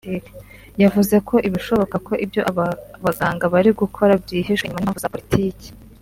[0.83, 2.65] yavuze ko bishoboka ko ibyo aba
[3.03, 5.67] baganga bari gukora byihishwe inyuma n’impamvu za politiki